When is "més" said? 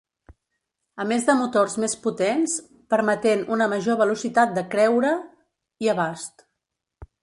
1.11-1.27, 1.83-1.93